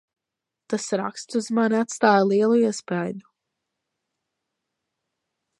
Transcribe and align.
Tas 0.73 0.87
raksts 1.01 1.37
uz 1.41 1.49
mani 1.57 1.77
atstāja 1.81 2.25
lielu 2.31 2.57
iespaidu. 2.63 3.31